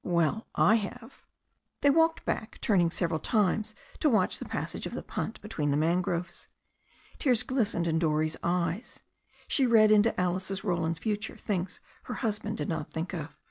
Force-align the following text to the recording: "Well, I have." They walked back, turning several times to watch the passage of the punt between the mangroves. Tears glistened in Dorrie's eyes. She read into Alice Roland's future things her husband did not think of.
"Well, 0.03 0.47
I 0.55 0.77
have." 0.77 1.21
They 1.81 1.91
walked 1.91 2.25
back, 2.25 2.57
turning 2.59 2.89
several 2.89 3.19
times 3.19 3.75
to 3.99 4.09
watch 4.09 4.39
the 4.39 4.45
passage 4.49 4.87
of 4.87 4.95
the 4.95 5.03
punt 5.03 5.39
between 5.41 5.69
the 5.69 5.77
mangroves. 5.77 6.47
Tears 7.19 7.43
glistened 7.43 7.85
in 7.85 7.99
Dorrie's 7.99 8.35
eyes. 8.41 9.01
She 9.47 9.67
read 9.67 9.91
into 9.91 10.19
Alice 10.19 10.63
Roland's 10.63 10.97
future 10.97 11.37
things 11.37 11.81
her 12.05 12.15
husband 12.15 12.57
did 12.57 12.67
not 12.67 12.89
think 12.91 13.13
of. 13.13 13.37